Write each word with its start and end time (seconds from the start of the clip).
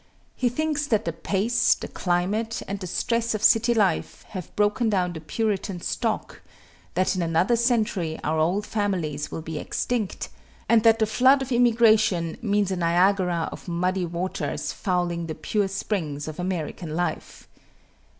He 0.35 0.49
thinks 0.49 0.87
that 0.87 1.05
the 1.05 1.13
pace, 1.13 1.75
the 1.75 1.87
climate, 1.87 2.63
and 2.67 2.79
the 2.79 2.87
stress 2.87 3.35
of 3.35 3.43
city 3.43 3.75
life, 3.75 4.23
have 4.29 4.55
broken 4.55 4.89
down 4.89 5.13
the 5.13 5.19
Puritan 5.21 5.79
stock, 5.79 6.41
that 6.95 7.15
in 7.15 7.21
another 7.21 7.55
century 7.55 8.19
our 8.23 8.39
old 8.39 8.65
families 8.65 9.29
will 9.29 9.43
be 9.43 9.59
extinct, 9.59 10.29
and 10.67 10.81
that 10.81 10.97
the 10.97 11.05
flood 11.05 11.43
of 11.43 11.51
immigration 11.51 12.39
means 12.41 12.71
a 12.71 12.77
Niagara 12.77 13.47
of 13.51 13.67
muddy 13.67 14.07
waters 14.07 14.73
fouling 14.73 15.27
the 15.27 15.35
pure 15.35 15.67
springs 15.67 16.27
of 16.27 16.39
American 16.39 16.95
life. 16.95 17.47